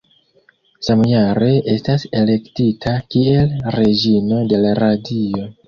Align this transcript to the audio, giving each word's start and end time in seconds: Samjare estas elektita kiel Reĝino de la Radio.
Samjare 0.87 1.49
estas 1.75 2.07
elektita 2.21 2.95
kiel 3.13 3.55
Reĝino 3.79 4.43
de 4.53 4.65
la 4.67 4.77
Radio. 4.85 5.49